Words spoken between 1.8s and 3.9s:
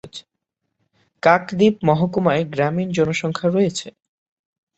মহকুমায় গ্রামীণ জনসংখ্যা রয়েছে।